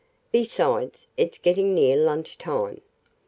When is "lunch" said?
1.95-2.39